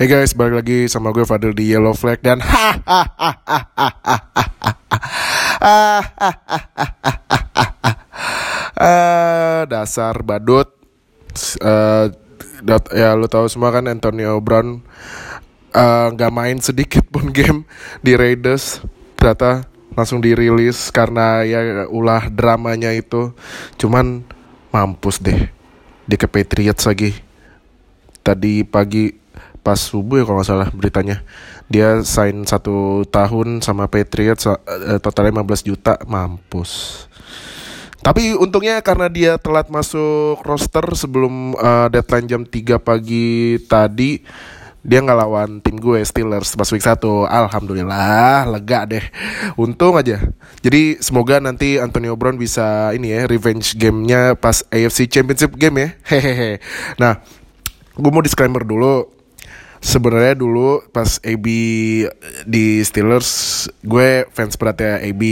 [0.00, 2.72] Hey guys, balik lagi sama gue Fadil di Yellow Flag dan ha
[9.68, 10.72] dasar badut
[11.60, 12.08] uh,
[12.96, 14.80] ya lu tahu semua kan Antonio Brown
[16.16, 17.68] nggak uh, main sedikit pun game
[18.00, 18.80] di Raiders
[19.20, 23.36] ternyata langsung dirilis karena ya ulah dramanya itu
[23.76, 24.24] cuman
[24.72, 25.52] mampus deh
[26.08, 27.12] di ke Patriots lagi
[28.24, 29.19] tadi pagi
[29.60, 31.22] pas subuh ya kalau nggak salah beritanya.
[31.70, 34.58] Dia sign satu tahun sama Patriots uh,
[34.98, 37.04] totalnya 15 juta mampus.
[38.00, 44.24] Tapi untungnya karena dia telat masuk roster sebelum uh, deadline jam 3 pagi tadi
[44.80, 46.96] dia nggak lawan tim gue Steelers pas week 1
[47.28, 49.04] Alhamdulillah lega deh.
[49.60, 50.16] Untung aja.
[50.64, 55.88] Jadi semoga nanti Antonio Brown bisa ini ya Revenge gamenya pas AFC Championship game ya.
[56.16, 56.64] Hehehe.
[56.96, 57.20] Nah
[57.92, 59.19] gue mau disclaimer dulu
[59.80, 61.46] sebenarnya dulu pas AB
[62.44, 65.22] di Steelers gue fans berat ya AB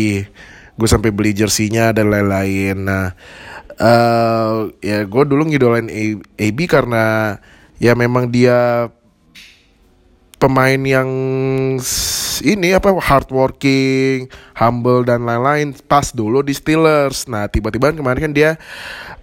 [0.78, 2.76] gue sampai beli jersinya dan lain-lain.
[2.80, 3.12] Nah
[3.76, 5.88] uh, ya gue dulu ngidolain
[6.34, 7.36] AB karena
[7.76, 8.88] ya memang dia
[10.38, 11.10] pemain yang
[12.38, 17.26] ini apa hardworking, humble dan lain-lain pas dulu di Steelers.
[17.28, 18.50] Nah tiba-tiba kemarin kan dia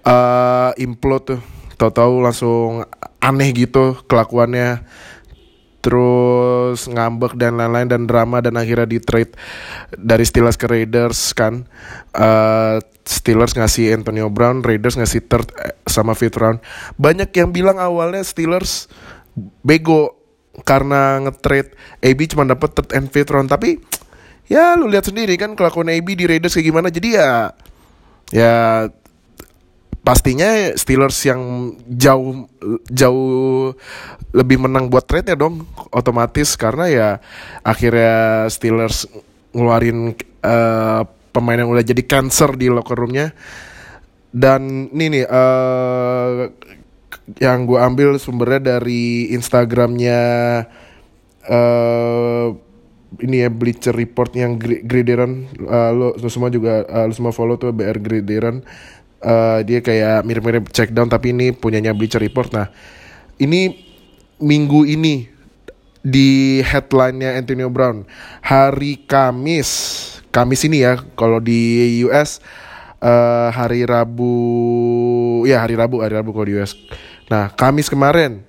[0.04, 1.42] uh, implode tuh,
[1.80, 2.84] tahu-tahu langsung
[3.24, 4.86] aneh gitu kelakuannya
[5.86, 9.38] terus ngambek dan lain-lain dan drama dan akhirnya di trade
[9.94, 11.70] dari Steelers ke Raiders kan.
[12.10, 16.58] Uh, Steelers ngasih Antonio Brown Raiders ngasih third eh, sama fifth round.
[16.98, 18.90] Banyak yang bilang awalnya Steelers
[19.62, 20.18] bego
[20.66, 23.54] karena nge-trade AB cuma dapat third and fifth round.
[23.54, 23.78] Tapi
[24.50, 26.90] ya lu lihat sendiri kan kelakuan AB di Raiders kayak gimana.
[26.90, 27.54] Jadi ya
[28.34, 28.54] ya
[30.06, 32.46] pastinya Steelers yang jauh
[32.88, 33.74] jauh
[34.32, 35.66] lebih menang buat trade ya dong.
[35.90, 37.10] Otomatis karena ya
[37.66, 39.10] akhirnya Steelers
[39.52, 40.14] ngeluarin
[40.46, 41.02] uh,
[41.34, 43.34] pemain yang udah jadi cancer di locker roomnya.
[44.30, 46.54] Dan ini nih uh,
[47.42, 50.22] yang gue ambil sumbernya dari Instagramnya
[51.50, 52.48] uh,
[53.16, 57.56] ini ya Bleacher Report yang Grideran uh, lo, lo semua juga uh, lo semua follow
[57.56, 58.62] tuh BR Grideran
[59.24, 62.52] uh, dia kayak mirip-mirip check down tapi ini punyanya Bleacher Report.
[62.52, 62.68] Nah,
[63.40, 63.86] ini
[64.42, 65.32] minggu ini
[66.06, 68.06] di headline-nya Antonio Brown
[68.44, 69.70] hari Kamis.
[70.30, 72.44] Kamis ini ya kalau di US
[73.00, 74.36] uh, eh, hari Rabu
[75.48, 76.78] ya hari Rabu hari Rabu kalau di US.
[77.32, 78.46] Nah, Kamis kemarin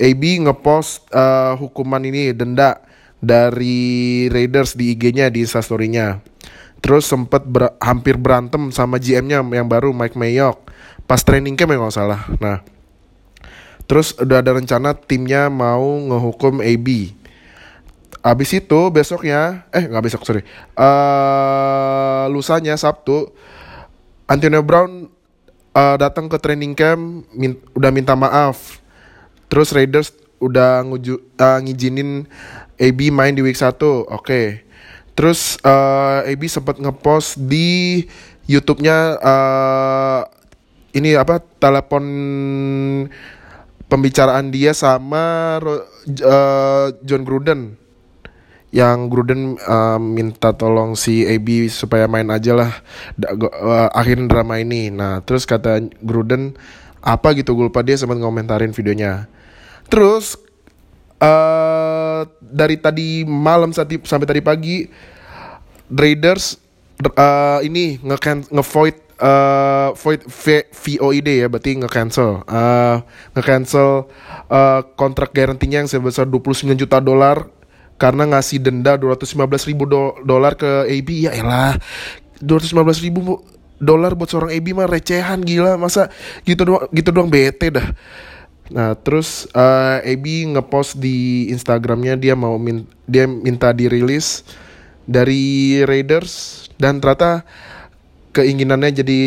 [0.00, 2.80] AB ngepost uh, hukuman ini denda
[3.20, 6.20] dari Raiders di IG-nya di Instastory-nya.
[6.84, 10.66] Terus sempat ber hampir berantem sama GM-nya yang baru Mike Mayock
[11.06, 12.20] pas training camp ya nggak salah.
[12.42, 12.60] Nah,
[13.86, 17.14] terus udah ada rencana timnya mau ngehukum AB.
[18.26, 20.42] Abis itu besoknya, eh nggak besok sorry,
[20.74, 23.30] uh, lusanya Sabtu,
[24.26, 25.06] Antonio Brown
[25.70, 28.82] uh, datang ke training camp, min udah minta maaf.
[29.46, 30.10] Terus Raiders
[30.42, 32.26] udah nguju, uh, ngizinin
[32.82, 34.10] AB main di week 1, oke.
[34.10, 34.65] Okay.
[35.16, 38.04] Terus uh, AB sempat ngepost di
[38.44, 40.20] YouTube-nya uh,
[40.92, 42.04] ini apa telepon
[43.88, 47.80] pembicaraan dia sama uh, John Gruden
[48.76, 52.72] yang Gruden uh, minta tolong si AB supaya main aja lah
[53.24, 54.92] uh, akhirin drama ini.
[54.92, 56.52] Nah terus kata Gruden
[57.00, 59.32] apa gitu gue lupa dia sempat ngomentarin videonya.
[59.88, 60.36] Terus
[61.24, 61.95] uh,
[62.40, 64.88] dari tadi malam sampai tadi pagi
[65.92, 66.56] Raiders
[67.04, 73.04] uh, ini nge nge void uh, void v VOID ya berarti nge cancel uh,
[73.36, 74.08] nge cancel
[74.48, 77.48] uh, kontrak garantinya yang sebesar 29 juta dolar
[77.96, 81.76] karena ngasih denda 215 ribu do dolar ke AB ya elah
[82.44, 83.40] 215 ribu
[83.80, 85.80] dolar buat seorang AB mah recehan gila.
[85.80, 86.12] Masa
[86.44, 87.88] gitu doang gitu doang bete dah
[88.70, 94.42] Nah terus uh, ngepost di Instagramnya dia mau min dia minta dirilis
[95.06, 97.46] dari Raiders dan ternyata
[98.34, 99.20] keinginannya jadi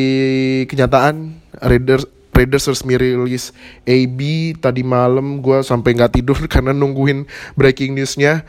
[0.67, 1.39] kenyataan.
[1.59, 3.51] Raiders Raiders resmi rilis
[3.83, 4.19] AB
[4.63, 7.27] tadi malam gue sampai nggak tidur karena nungguin
[7.59, 8.47] breaking newsnya.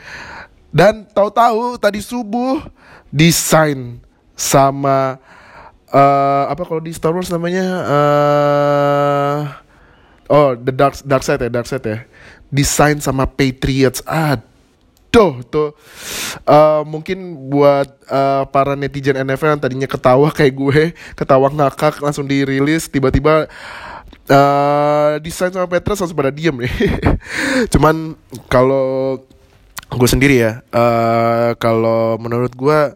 [0.71, 2.63] Dan tahu-tahu tadi subuh
[3.11, 3.99] desain
[4.39, 5.19] sama
[5.91, 9.39] uh, apa kalau di Star Wars namanya uh,
[10.31, 11.99] oh the dark dark side ya dark side ya.
[12.51, 14.03] Desain sama Patriots.
[14.07, 14.39] Ah
[15.11, 15.43] Tuh,
[16.47, 20.83] uh, mungkin buat uh, para netizen NFL yang tadinya ketawa kayak gue,
[21.19, 23.51] ketawa ngakak langsung dirilis, tiba-tiba
[24.31, 26.71] uh, desain sama Petrus langsung pada diem nih.
[27.75, 28.15] Cuman
[28.47, 29.19] kalau
[29.91, 32.95] gue sendiri ya, uh, kalau menurut gue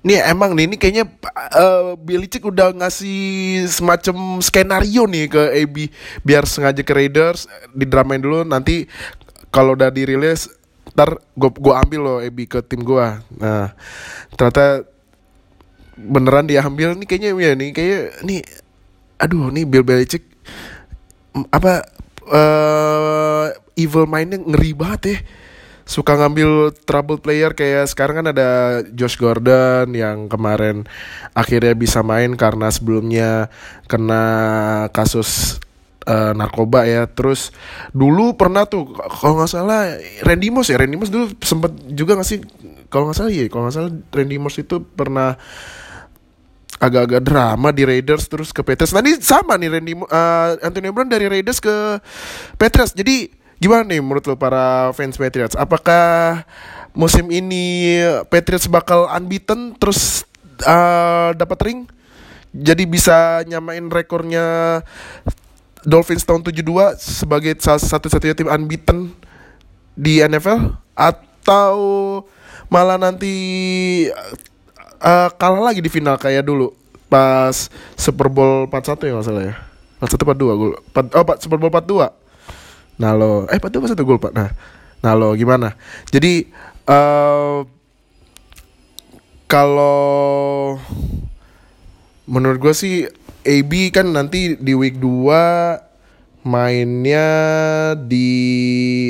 [0.00, 1.04] Nih emang nih ini kayaknya
[1.52, 5.76] uh, Bilicik udah ngasih semacam skenario nih ke AB
[6.24, 7.44] biar sengaja ke Raiders
[7.76, 8.40] didramain dulu.
[8.48, 8.88] Nanti
[9.52, 10.48] kalau udah dirilis
[10.90, 13.06] ntar gue gua ambil loh AB ke tim gue.
[13.36, 13.76] Nah
[14.32, 14.88] ternyata
[16.00, 16.96] beneran dia ambil.
[16.96, 18.40] Nih kayaknya ya nih kayak nih
[19.20, 20.24] aduh nih Bill Belichick
[21.52, 21.84] apa
[22.24, 25.18] uh, evil mindnya ngeri banget ya
[25.90, 30.86] suka ngambil trouble player kayak sekarang kan ada Josh Gordon yang kemarin
[31.34, 33.50] akhirnya bisa main karena sebelumnya
[33.90, 34.22] kena
[34.94, 35.58] kasus
[36.06, 37.10] uh, narkoba ya.
[37.10, 37.50] Terus
[37.90, 42.28] dulu pernah tuh kalau nggak salah Randy Moss ya, Randy Moss dulu sempet juga nggak
[42.30, 42.38] sih
[42.86, 45.34] kalau nggak salah ya, kalau nggak salah Randy Moss itu pernah
[46.80, 48.94] agak-agak drama di Raiders terus ke Patriots.
[48.94, 51.98] Tadi sama nih Randy uh, Antonio Brown dari Raiders ke
[52.54, 52.94] Patriots.
[52.94, 55.52] Jadi Gimana nih menurut lo para fans Patriots?
[55.52, 56.42] Apakah
[56.96, 58.00] musim ini
[58.32, 60.24] Patriots bakal unbeaten terus
[60.64, 61.80] uh, dapat ring?
[62.56, 64.80] Jadi bisa nyamain rekornya
[65.84, 66.64] Dolphins tahun 72
[66.98, 69.12] sebagai satu-satunya tim unbeaten
[69.92, 71.76] di NFL atau
[72.72, 73.36] malah nanti
[75.04, 76.72] uh, kalah lagi di final kayak dulu
[77.12, 79.54] pas Super Bowl 41 ya masalah ya.
[80.00, 80.68] 41 42 gue.
[81.12, 82.19] Oh, Super Bowl 42
[83.00, 84.36] Nah lo, eh Pak satu gol Pak.
[84.36, 84.52] Nah,
[85.00, 85.72] nah lo gimana?
[86.12, 86.44] Jadi
[86.84, 87.64] uh,
[89.48, 90.76] kalau
[92.28, 92.96] menurut gue sih
[93.40, 97.28] AB kan nanti di week 2 mainnya
[97.96, 98.30] di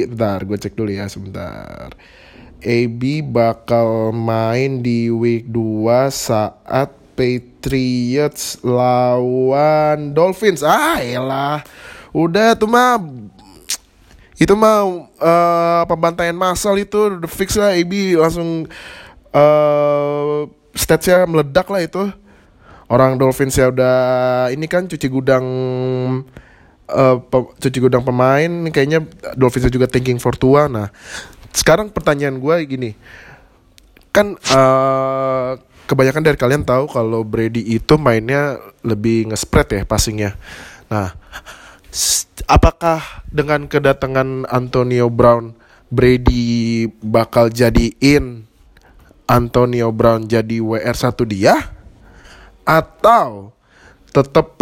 [0.06, 1.90] bentar gue cek dulu ya sebentar.
[2.60, 10.64] AB bakal main di week 2 saat Patriots lawan Dolphins.
[10.64, 11.60] Ah, elah.
[12.16, 12.96] Udah tuh mah
[14.40, 14.88] itu mah
[15.20, 18.64] uh, pembantaian massal itu fix lah AB langsung
[19.36, 22.08] uh, statsnya meledak lah itu.
[22.90, 23.96] Orang Dolphins ya udah
[24.50, 25.46] ini kan cuci gudang
[26.90, 27.16] uh,
[27.60, 29.04] cuci gudang pemain kayaknya
[29.38, 30.66] Dolphins juga thinking for tua.
[30.66, 30.88] Nah
[31.52, 32.90] sekarang pertanyaan gue gini.
[34.10, 35.54] Kan uh,
[35.86, 40.34] kebanyakan dari kalian tahu kalau Brady itu mainnya lebih nge-spread ya passingnya.
[40.90, 41.14] Nah
[42.46, 45.54] apakah dengan kedatangan Antonio Brown
[45.90, 48.46] Brady bakal jadiin
[49.26, 51.54] Antonio Brown jadi WR1 dia
[52.66, 53.54] atau
[54.10, 54.54] tetap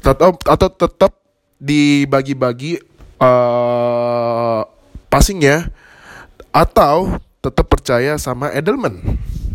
[0.00, 1.12] tetap atau tetap
[1.60, 2.80] dibagi-bagi
[3.20, 4.64] uh,
[5.12, 5.68] passingnya
[6.52, 9.00] atau tetap percaya sama Edelman.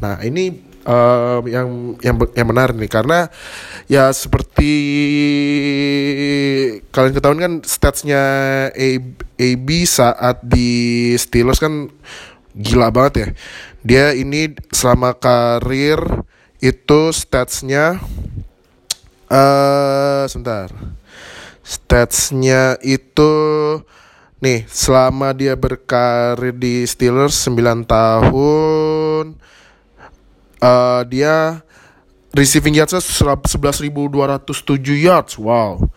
[0.01, 0.53] Nah, ini
[0.85, 3.27] uh, yang yang yang benar nih karena
[3.89, 4.71] ya seperti
[6.93, 8.23] kalian ketahui kan statsnya
[9.35, 11.89] AB saat di Steelers kan
[12.55, 13.27] gila banget ya.
[13.85, 15.99] Dia ini selama karir
[16.63, 17.99] itu statsnya
[19.29, 20.71] uh, sebentar.
[21.65, 23.33] Statsnya itu
[24.39, 29.25] nih selama dia berkarir di Steelers 9 tahun
[30.65, 31.61] uh, dia
[32.33, 33.85] receiving yardsnya 11.207
[34.97, 35.37] yards.
[35.37, 35.87] Wow.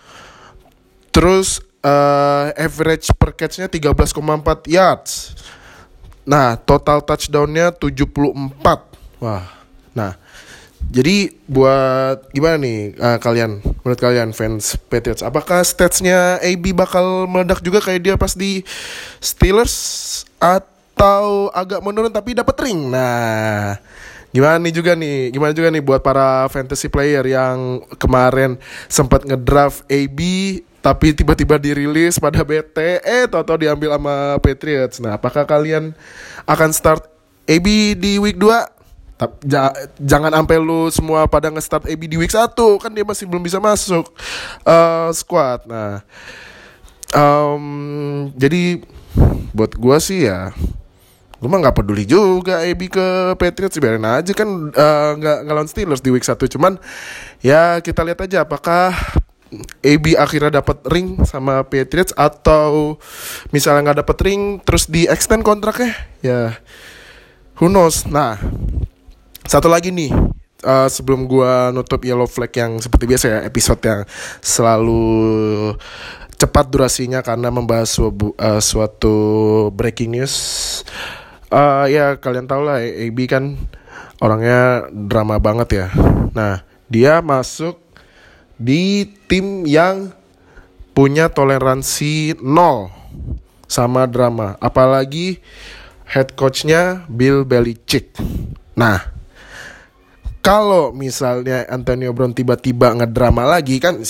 [1.10, 5.34] Terus uh, average per catchnya 13,4 yards.
[6.28, 9.48] Nah total touchdownnya 74 wah.
[9.96, 10.14] Nah
[10.88, 13.58] jadi buat gimana nih uh, kalian?
[13.82, 18.62] Menurut kalian fans Patriots apakah statsnya AB bakal meledak juga kayak dia pas di
[19.18, 19.74] Steelers?
[20.38, 22.94] Atau agak menurun tapi dapat ring?
[22.94, 23.74] Nah
[24.28, 29.88] Gimana nih juga nih, gimana juga nih buat para fantasy player yang kemarin sempat ngedraft
[29.88, 30.20] AB
[30.78, 35.02] tapi tiba-tiba dirilis pada BT, eh tau-tau diambil sama Patriots.
[35.02, 35.90] Nah, apakah kalian
[36.46, 37.02] akan start
[37.50, 38.78] AB di week 2?
[39.50, 43.42] ja, jangan sampai lu semua pada nge-start AB di week 1 kan dia masih belum
[43.42, 44.06] bisa masuk
[44.62, 45.66] uh, squad.
[45.66, 46.06] Nah,
[47.10, 48.78] um, jadi
[49.50, 50.54] buat gua sih ya
[51.38, 53.06] gue mah nggak peduli juga AB ke
[53.38, 56.82] Patriots biarin aja kan eh, nggak uh, ngelawan Steelers di week 1 cuman
[57.38, 58.90] ya kita lihat aja apakah
[59.80, 63.00] AB akhirnya dapat ring sama Patriots atau
[63.48, 66.58] misalnya nggak dapat ring terus di extend kontraknya ya
[67.56, 68.04] who knows.
[68.04, 68.36] Nah
[69.48, 70.12] satu lagi nih
[70.68, 74.00] uh, sebelum gue nutup yellow flag yang seperti biasa ya episode yang
[74.44, 75.02] selalu
[76.38, 79.16] cepat durasinya karena membahas uh, suatu
[79.74, 80.34] breaking news
[81.52, 83.56] uh, ya kalian tau lah AB kan
[84.20, 85.86] orangnya drama banget ya.
[86.32, 87.76] Nah dia masuk
[88.58, 90.10] di tim yang
[90.96, 92.90] punya toleransi nol
[93.70, 94.58] sama drama.
[94.58, 95.38] Apalagi
[96.08, 98.16] head coachnya Bill Belichick.
[98.74, 98.98] Nah,
[100.40, 104.00] kalau misalnya Antonio Brown tiba-tiba ngedrama lagi kan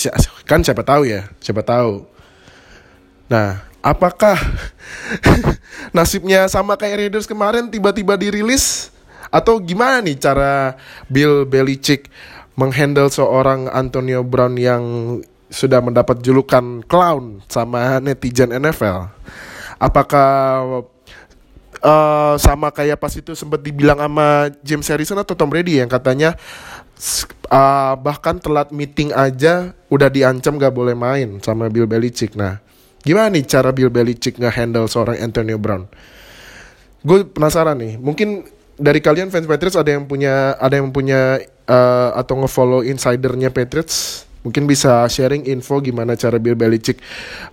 [0.47, 2.07] kan siapa tahu ya, siapa tahu.
[3.29, 4.35] Nah, apakah
[5.95, 8.91] nasibnya sama kayak Raiders kemarin tiba-tiba dirilis
[9.29, 10.75] atau gimana nih cara
[11.07, 12.09] Bill Belichick
[12.57, 14.83] menghandle seorang Antonio Brown yang
[15.49, 19.09] sudah mendapat julukan clown sama netizen NFL?
[19.79, 20.83] Apakah
[21.79, 26.35] uh, sama kayak pas itu sempat dibilang sama James Harrison atau Tom Brady yang katanya
[27.47, 32.35] uh, bahkan telat meeting aja udah diancam gak boleh main sama Bill Belichick.
[32.35, 32.59] Nah,
[33.09, 35.89] gimana nih cara Bill Belichick nge-handle seorang Antonio Brown?
[37.01, 37.97] Gue penasaran nih.
[37.97, 38.45] Mungkin
[38.77, 44.29] dari kalian fans Patriots ada yang punya ada yang punya uh, atau ngefollow insidernya Patriots
[44.39, 47.03] mungkin bisa sharing info gimana cara Bill Belichick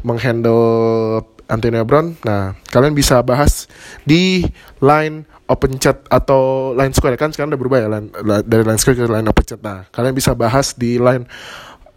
[0.06, 2.18] menghandle Antonio Brown.
[2.26, 3.70] Nah, kalian bisa bahas
[4.02, 4.46] di
[4.82, 8.10] line open chat atau line square kan sekarang udah berubah ya line,
[8.42, 9.60] dari line square ke line open chat.
[9.62, 11.26] Nah, kalian bisa bahas di line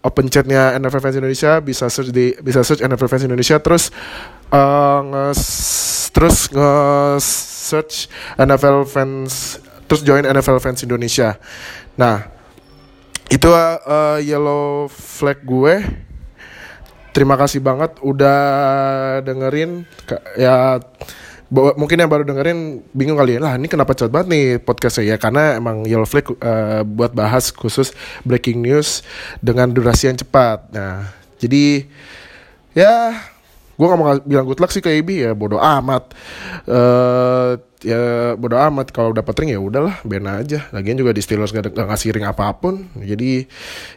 [0.05, 3.91] open chatnya NFL Fans Indonesia bisa search di bisa search NFL Fans Indonesia terus
[4.51, 5.25] uh, nge
[6.15, 6.73] terus nge
[7.69, 7.95] search
[8.39, 11.35] NFL Fans terus join NFL Fans Indonesia.
[11.97, 12.29] Nah,
[13.29, 15.81] itu uh, yellow flag gue
[17.09, 18.39] terima kasih banget udah
[19.25, 19.83] dengerin
[20.37, 20.77] ya
[21.49, 23.39] mungkin yang baru dengerin bingung kali ya.
[23.41, 25.13] Lah ini kenapa cepat banget nih podcastnya?
[25.13, 27.91] Ya karena emang Yellow Flag uh, buat bahas khusus
[28.21, 29.01] breaking news
[29.41, 30.69] dengan durasi yang cepat.
[30.69, 31.09] Nah
[31.41, 31.89] jadi
[32.77, 33.17] ya
[33.79, 36.13] gue gak mau bilang good luck sih ke AB ya bodoh amat.
[36.69, 38.93] Uh, ya bodo amat.
[38.93, 40.69] Kalau dapat ring ya udahlah ben aja.
[40.69, 42.85] Lagian juga di Steelers gak, gak ngasih ring apa pun.
[42.93, 43.49] Jadi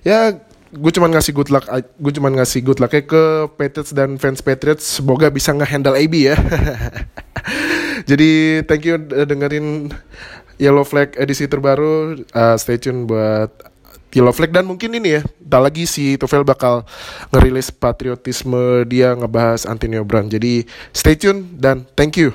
[0.06, 0.40] ya
[0.72, 1.68] gue cuma ngasih good luck
[2.00, 3.22] gue cuma ngasih good luck ke
[3.60, 5.00] Patriots dan fans Patriots.
[5.00, 6.36] Semoga bisa ngehandle AB ya.
[8.10, 9.92] Jadi thank you dengerin
[10.56, 12.24] Yellow Flag edisi terbaru.
[12.32, 13.52] Uh, stay tune buat
[14.16, 14.50] Yellow Flag.
[14.52, 16.88] Dan mungkin ini ya tak lagi si Tufel bakal
[17.36, 20.32] ngerilis patriotisme dia ngebahas Antonio Brown.
[20.32, 20.64] Jadi
[20.96, 22.32] stay tune dan thank you